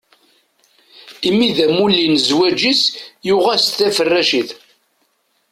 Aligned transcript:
Imi 1.27 1.49
d 1.57 1.59
amulli 1.65 2.05
n 2.07 2.15
zzwaǧ-is, 2.23 2.83
yuɣ-as-d 3.27 3.73
taferracit. 3.77 4.49